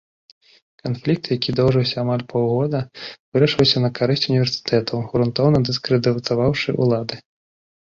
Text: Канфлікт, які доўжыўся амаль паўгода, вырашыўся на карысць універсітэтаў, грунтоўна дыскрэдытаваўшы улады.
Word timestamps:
Канфлікт, 0.85 1.25
які 1.35 1.53
доўжыўся 1.59 1.97
амаль 2.03 2.23
паўгода, 2.31 2.79
вырашыўся 3.37 3.77
на 3.85 3.93
карысць 4.01 4.25
універсітэтаў, 4.33 4.97
грунтоўна 5.15 5.65
дыскрэдытаваўшы 5.71 6.69
улады. 6.83 7.15